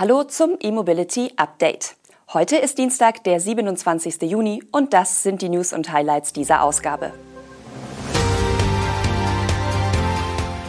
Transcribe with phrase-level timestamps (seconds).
[0.00, 1.94] Hallo zum E-Mobility Update.
[2.32, 4.22] Heute ist Dienstag, der 27.
[4.22, 7.12] Juni und das sind die News und Highlights dieser Ausgabe.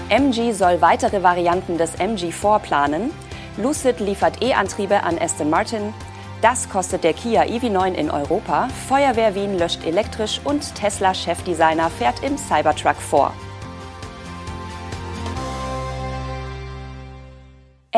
[0.09, 3.11] MG soll weitere Varianten des MG4 planen.
[3.55, 5.93] Lucid liefert E-Antriebe an Aston Martin.
[6.41, 8.67] Das kostet der Kia EV9 in Europa.
[8.89, 13.33] Feuerwehr Wien löscht elektrisch und Tesla-Chefdesigner fährt im Cybertruck vor.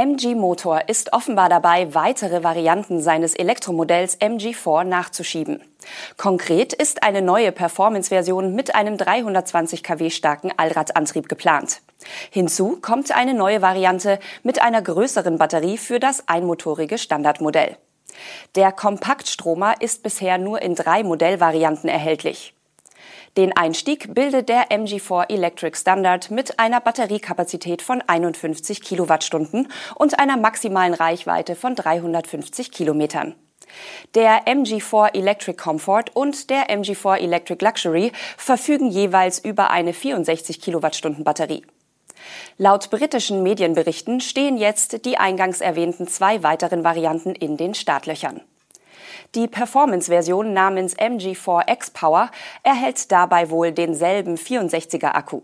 [0.03, 5.63] MG Motor ist offenbar dabei, weitere Varianten seines Elektromodells MG4 nachzuschieben.
[6.17, 11.79] Konkret ist eine neue Performance-Version mit einem 320 kW starken Allradantrieb geplant.
[12.31, 17.77] Hinzu kommt eine neue Variante mit einer größeren Batterie für das einmotorige Standardmodell.
[18.55, 22.53] Der Kompaktstromer ist bisher nur in drei Modellvarianten erhältlich.
[23.35, 30.37] Den Einstieg bildet der MG4 Electric Standard mit einer Batteriekapazität von 51 Kilowattstunden und einer
[30.37, 33.33] maximalen Reichweite von 350 Kilometern.
[34.13, 41.23] Der MG4 Electric Comfort und der MG4 Electric Luxury verfügen jeweils über eine 64 Kilowattstunden
[41.23, 41.65] Batterie.
[42.59, 48.41] Laut britischen Medienberichten stehen jetzt die eingangs erwähnten zwei weiteren Varianten in den Startlöchern.
[49.35, 52.29] Die Performance-Version namens MG4 X-Power
[52.61, 55.41] erhält dabei wohl denselben 64er Akku.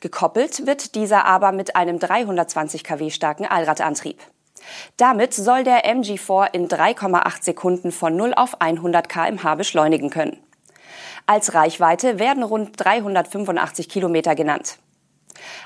[0.00, 4.18] Gekoppelt wird dieser aber mit einem 320 kW starken Allradantrieb.
[4.96, 10.38] Damit soll der MG4 in 3,8 Sekunden von 0 auf 100 kmh beschleunigen können.
[11.26, 14.78] Als Reichweite werden rund 385 Kilometer genannt.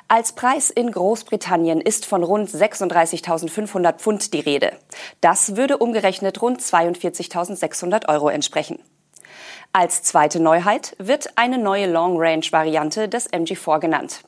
[0.08, 4.72] Als Preis in Großbritannien ist von rund 36.500 Pfund die Rede.
[5.20, 8.78] Das würde umgerechnet rund 42.600 Euro entsprechen.
[9.72, 14.20] Als zweite Neuheit wird eine neue Long-Range-Variante des MG4 genannt.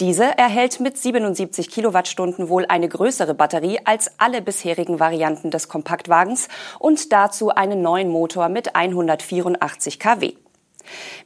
[0.00, 6.48] Diese erhält mit 77 Kilowattstunden wohl eine größere Batterie als alle bisherigen Varianten des Kompaktwagens
[6.78, 10.34] und dazu einen neuen Motor mit 184 kW.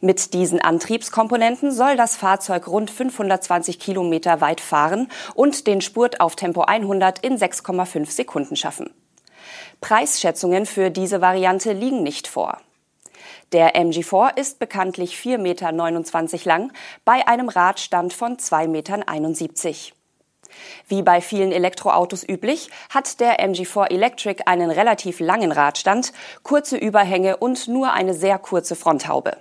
[0.01, 6.37] Mit diesen Antriebskomponenten soll das Fahrzeug rund 520 Kilometer weit fahren und den Spurt auf
[6.37, 8.91] Tempo 100 in 6,5 Sekunden schaffen.
[9.81, 12.59] Preisschätzungen für diese Variante liegen nicht vor.
[13.53, 16.73] Der MG4 ist bekanntlich 4,29 Meter lang
[17.05, 19.97] bei einem Radstand von 2,71 Meter.
[20.89, 27.37] Wie bei vielen Elektroautos üblich, hat der MG4 Electric einen relativ langen Radstand, kurze Überhänge
[27.37, 29.37] und nur eine sehr kurze Fronthaube.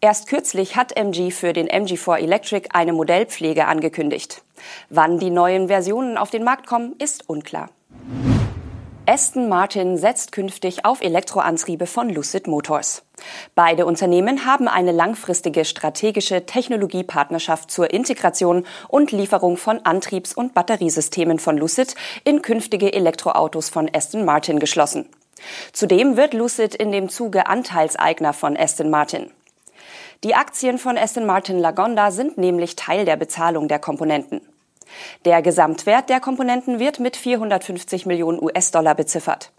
[0.00, 4.42] Erst kürzlich hat MG für den MG4 Electric eine Modellpflege angekündigt.
[4.88, 7.70] Wann die neuen Versionen auf den Markt kommen, ist unklar.
[9.08, 13.04] Aston Martin setzt künftig auf Elektroantriebe von Lucid Motors.
[13.54, 21.38] Beide Unternehmen haben eine langfristige strategische Technologiepartnerschaft zur Integration und Lieferung von Antriebs- und Batteriesystemen
[21.38, 21.94] von Lucid
[22.24, 25.08] in künftige Elektroautos von Aston Martin geschlossen.
[25.72, 29.30] Zudem wird Lucid in dem Zuge Anteilseigner von Aston Martin.
[30.24, 34.40] Die Aktien von Aston Martin Lagonda sind nämlich Teil der Bezahlung der Komponenten.
[35.24, 39.52] Der Gesamtwert der Komponenten wird mit 450 Millionen US-Dollar beziffert.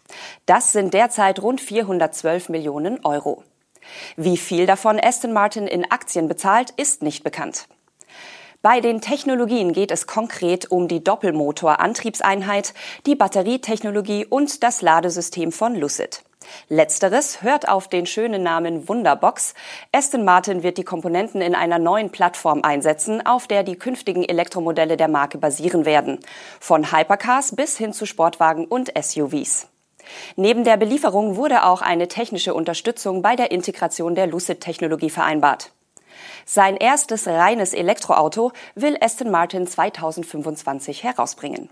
[0.46, 3.44] Das sind derzeit rund 412 Millionen Euro.
[4.16, 7.68] Wie viel davon Aston Martin in Aktien bezahlt, ist nicht bekannt.
[8.64, 12.74] Bei den Technologien geht es konkret um die Doppelmotor-Antriebseinheit,
[13.06, 16.24] die Batterietechnologie und das Ladesystem von Lucid.
[16.70, 19.54] Letzteres hört auf den schönen Namen Wunderbox.
[19.92, 24.98] Aston Martin wird die Komponenten in einer neuen Plattform einsetzen, auf der die künftigen Elektromodelle
[24.98, 26.20] der Marke basieren werden.
[26.60, 29.68] Von Hypercars bis hin zu Sportwagen und SUVs.
[30.36, 35.72] Neben der Belieferung wurde auch eine technische Unterstützung bei der Integration der Lucid-Technologie vereinbart.
[36.46, 41.70] Sein erstes reines Elektroauto will Aston Martin 2025 herausbringen.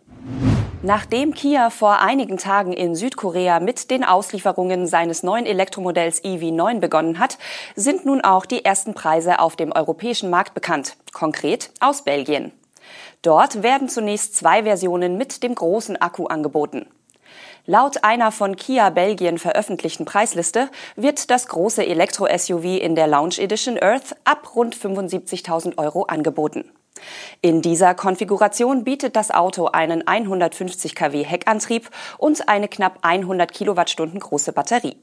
[0.82, 7.20] Nachdem Kia vor einigen Tagen in Südkorea mit den Auslieferungen seines neuen Elektromodells EV9 begonnen
[7.20, 7.38] hat,
[7.76, 12.52] sind nun auch die ersten Preise auf dem europäischen Markt bekannt, konkret aus Belgien.
[13.22, 16.86] Dort werden zunächst zwei Versionen mit dem großen Akku angeboten.
[17.66, 23.82] Laut einer von Kia Belgien veröffentlichten Preisliste wird das große Elektro-SUV in der Lounge Edition
[23.82, 26.70] Earth ab rund 75.000 Euro angeboten.
[27.42, 34.20] In dieser Konfiguration bietet das Auto einen 150 kW Heckantrieb und eine knapp 100 Kilowattstunden
[34.20, 34.98] große Batterie.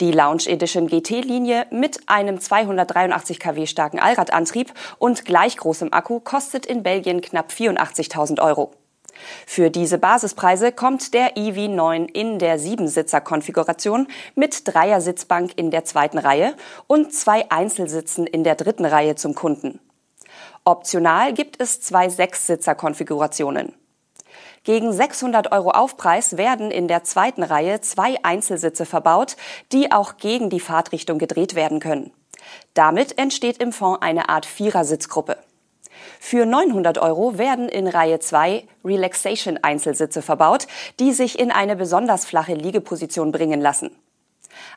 [0.00, 6.66] Die Lounge Edition GT-Linie mit einem 283 kW starken Allradantrieb und gleich großem Akku kostet
[6.66, 8.72] in Belgien knapp 84.000 Euro.
[9.46, 16.54] Für diese Basispreise kommt der EV9 in der Siebensitzer-Konfiguration mit Dreiersitzbank in der zweiten Reihe
[16.86, 19.80] und zwei Einzelsitzen in der dritten Reihe zum Kunden.
[20.70, 23.74] Optional gibt es zwei Sechssitzer-Konfigurationen.
[24.62, 29.36] Gegen 600 Euro Aufpreis werden in der zweiten Reihe zwei Einzelsitze verbaut,
[29.72, 32.12] die auch gegen die Fahrtrichtung gedreht werden können.
[32.74, 35.38] Damit entsteht im Fond eine Art Vierersitzgruppe.
[36.20, 40.68] Für 900 Euro werden in Reihe 2 Relaxation-Einzelsitze verbaut,
[41.00, 43.90] die sich in eine besonders flache Liegeposition bringen lassen.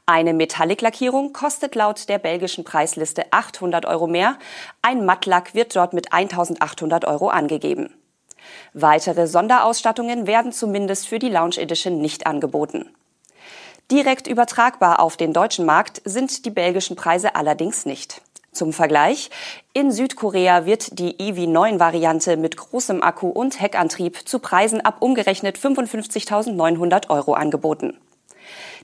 [0.05, 4.37] Eine Metallic-Lackierung kostet laut der belgischen Preisliste 800 Euro mehr.
[4.81, 7.93] Ein Mattlack wird dort mit 1800 Euro angegeben.
[8.73, 12.93] Weitere Sonderausstattungen werden zumindest für die Lounge Edition nicht angeboten.
[13.91, 18.21] Direkt übertragbar auf den deutschen Markt sind die belgischen Preise allerdings nicht.
[18.53, 19.31] Zum Vergleich,
[19.73, 27.09] in Südkorea wird die EV9-Variante mit großem Akku und Heckantrieb zu Preisen ab umgerechnet 55.900
[27.09, 27.97] Euro angeboten.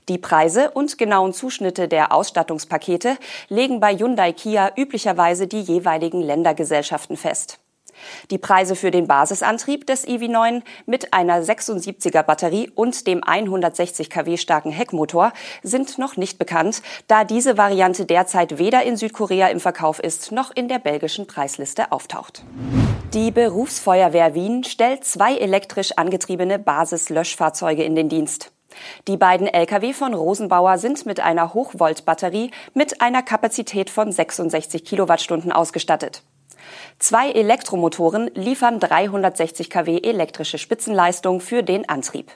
[0.08, 3.16] Die Preise und genauen Zuschnitte der Ausstattungspakete
[3.48, 7.58] legen bei Hyundai Kia üblicherweise die jeweiligen Ländergesellschaften fest.
[8.30, 14.36] Die Preise für den Basisantrieb des EV9 mit einer 76er Batterie und dem 160 kW
[14.36, 15.32] starken Heckmotor
[15.62, 20.50] sind noch nicht bekannt, da diese Variante derzeit weder in Südkorea im Verkauf ist noch
[20.54, 22.44] in der belgischen Preisliste auftaucht.
[23.14, 28.52] Die Berufsfeuerwehr Wien stellt zwei elektrisch angetriebene Basislöschfahrzeuge in den Dienst.
[29.08, 35.52] Die beiden Lkw von Rosenbauer sind mit einer Hochvoltbatterie mit einer Kapazität von 66 Kilowattstunden
[35.52, 36.22] ausgestattet.
[36.98, 42.30] Zwei Elektromotoren liefern 360 kW elektrische Spitzenleistung für den Antrieb.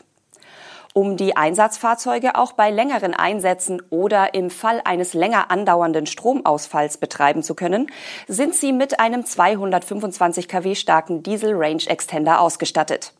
[0.96, 7.42] Um die Einsatzfahrzeuge auch bei längeren Einsätzen oder im Fall eines länger andauernden Stromausfalls betreiben
[7.42, 7.90] zu können,
[8.28, 13.12] sind sie mit einem 225 kW starken Diesel Range Extender ausgestattet.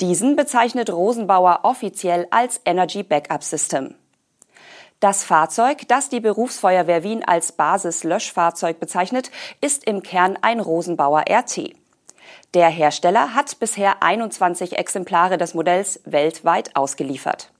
[0.00, 3.94] Diesen bezeichnet Rosenbauer offiziell als Energy Backup System.
[5.00, 9.30] Das Fahrzeug, das die Berufsfeuerwehr Wien als Basis-Löschfahrzeug bezeichnet,
[9.60, 11.74] ist im Kern ein Rosenbauer RT.
[12.54, 17.52] Der Hersteller hat bisher 21 Exemplare des Modells weltweit ausgeliefert.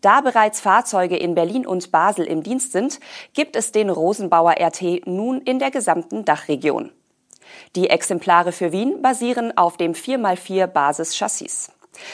[0.00, 3.00] Da bereits Fahrzeuge in Berlin und Basel im Dienst sind,
[3.32, 6.92] gibt es den Rosenbauer RT nun in der gesamten Dachregion.
[7.76, 11.72] Die Exemplare für Wien basieren auf dem 4x4 Basis-Chassis.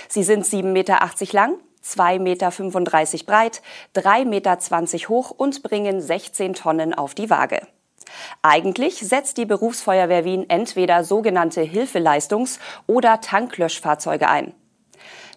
[0.09, 0.99] Sie sind 7,80 Meter
[1.33, 1.55] lang,
[1.85, 3.63] 2,35 Meter breit,
[3.95, 7.61] 3,20 Meter hoch und bringen 16 Tonnen auf die Waage.
[8.43, 14.55] Eigentlich setzt die Berufsfeuerwehr Wien entweder sogenannte Hilfeleistungs- oder Tanklöschfahrzeuge ein.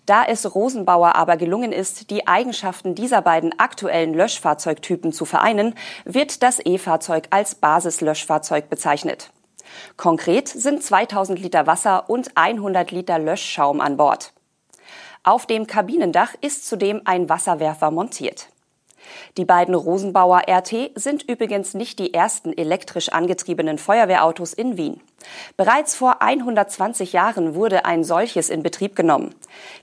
[0.06, 6.44] Da es Rosenbauer aber gelungen ist, die Eigenschaften dieser beiden aktuellen Löschfahrzeugtypen zu vereinen, wird
[6.44, 9.31] das E-Fahrzeug als Basislöschfahrzeug bezeichnet.
[9.98, 14.34] Konkret sind 2000 Liter Wasser und 100 Liter Löschschaum an Bord.
[15.24, 18.50] Auf dem Kabinendach ist zudem ein Wasserwerfer montiert.
[19.38, 25.02] Die beiden Rosenbauer RT sind übrigens nicht die ersten elektrisch angetriebenen Feuerwehrautos in Wien.
[25.58, 29.34] Bereits vor 120 Jahren wurde ein solches in Betrieb genommen.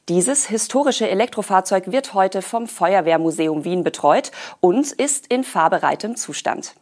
[0.09, 6.75] Dieses historische Elektrofahrzeug wird heute vom Feuerwehrmuseum Wien betreut und ist in fahrbereitem Zustand.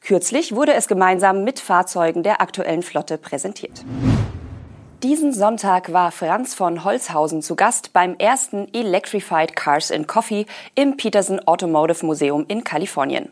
[0.00, 3.84] Kürzlich wurde es gemeinsam mit Fahrzeugen der aktuellen Flotte präsentiert.
[5.02, 10.96] Diesen Sonntag war Franz von Holzhausen zu Gast beim ersten Electrified Cars in Coffee im
[10.96, 13.30] Peterson Automotive Museum in Kalifornien.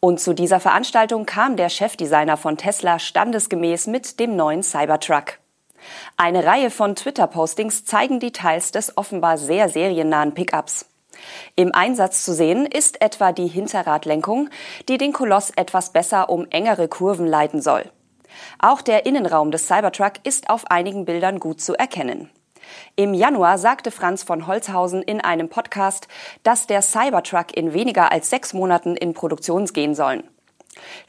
[0.00, 5.38] Und zu dieser Veranstaltung kam der Chefdesigner von Tesla standesgemäß mit dem neuen Cybertruck.
[6.16, 10.86] Eine Reihe von Twitter-Postings zeigen Details des offenbar sehr seriennahen Pickups.
[11.56, 14.48] Im Einsatz zu sehen ist etwa die Hinterradlenkung,
[14.88, 17.90] die den Koloss etwas besser um engere Kurven leiten soll.
[18.58, 22.30] Auch der Innenraum des Cybertruck ist auf einigen Bildern gut zu erkennen.
[22.96, 26.08] Im Januar sagte Franz von Holzhausen in einem Podcast,
[26.42, 30.24] dass der Cybertruck in weniger als sechs Monaten in Produktion gehen soll.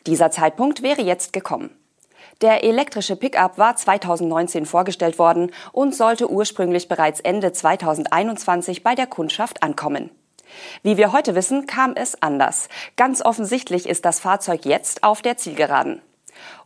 [0.05, 1.71] Dieser Zeitpunkt wäre jetzt gekommen.
[2.41, 9.07] Der elektrische Pickup war 2019 vorgestellt worden und sollte ursprünglich bereits Ende 2021 bei der
[9.07, 10.09] Kundschaft ankommen.
[10.83, 12.69] Wie wir heute wissen, kam es anders.
[12.97, 16.01] Ganz offensichtlich ist das Fahrzeug jetzt auf der Zielgeraden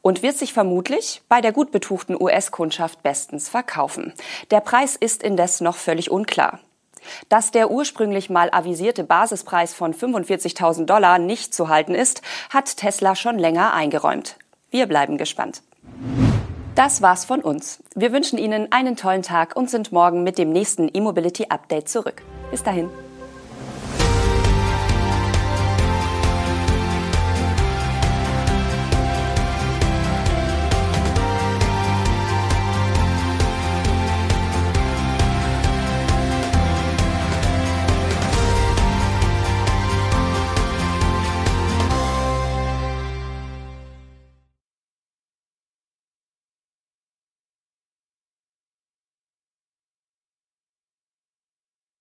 [0.02, 4.14] und wird sich vermutlich bei der gut betuchten US-Kundschaft bestens verkaufen.
[4.52, 6.60] Der Preis ist indes noch völlig unklar.
[7.30, 13.16] Dass der ursprünglich mal avisierte Basispreis von 45.000 Dollar nicht zu halten ist, hat Tesla
[13.16, 14.38] schon länger eingeräumt.
[14.72, 15.62] Wir bleiben gespannt.
[16.76, 17.84] Das war's von uns.
[17.96, 22.22] Wir wünschen Ihnen einen tollen Tag und sind morgen mit dem nächsten E-Mobility Update zurück.
[22.52, 22.90] Bis dahin.